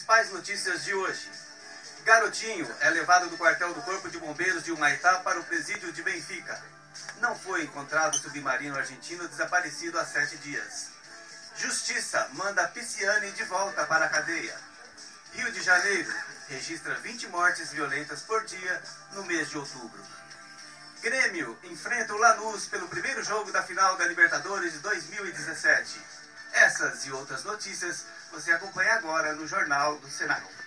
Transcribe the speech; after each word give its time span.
principais 0.00 0.30
notícias 0.30 0.84
de 0.84 0.94
hoje. 0.94 1.28
Garotinho 2.04 2.66
é 2.80 2.88
levado 2.88 3.28
do 3.28 3.36
quartel 3.36 3.74
do 3.74 3.82
Corpo 3.82 4.08
de 4.08 4.18
Bombeiros 4.18 4.64
de 4.64 4.72
Humaitá 4.72 5.18
para 5.20 5.38
o 5.38 5.44
presídio 5.44 5.92
de 5.92 6.02
Benfica. 6.02 6.58
Não 7.20 7.38
foi 7.38 7.64
encontrado 7.64 8.16
submarino 8.16 8.78
argentino 8.78 9.28
desaparecido 9.28 9.98
há 9.98 10.06
sete 10.06 10.38
dias. 10.38 10.88
Justiça 11.54 12.30
manda 12.32 12.66
Pisciane 12.68 13.30
de 13.32 13.44
volta 13.44 13.84
para 13.84 14.06
a 14.06 14.08
cadeia. 14.08 14.56
Rio 15.34 15.52
de 15.52 15.60
Janeiro 15.60 16.10
registra 16.48 16.94
20 16.94 17.28
mortes 17.28 17.70
violentas 17.70 18.22
por 18.22 18.42
dia 18.46 18.82
no 19.12 19.24
mês 19.24 19.50
de 19.50 19.58
outubro. 19.58 20.02
Grêmio 21.02 21.58
enfrenta 21.64 22.14
o 22.14 22.18
Lanús 22.18 22.64
pelo 22.66 22.88
primeiro 22.88 23.22
jogo 23.22 23.52
da 23.52 23.62
final 23.62 23.96
da 23.98 24.06
Libertadores 24.06 24.72
de 24.72 24.78
2017. 24.78 26.00
Essas 26.52 27.06
e 27.06 27.12
outras 27.12 27.44
notícias 27.44 28.04
você 28.32 28.52
acompanha 28.52 28.94
agora 28.94 29.32
no 29.34 29.46
Jornal 29.46 29.98
do 29.98 30.08
Senado. 30.08 30.59